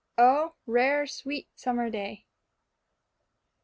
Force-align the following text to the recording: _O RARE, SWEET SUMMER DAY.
_O 0.23 0.55
RARE, 0.65 1.05
SWEET 1.05 1.47
SUMMER 1.53 1.91
DAY. 1.91 2.25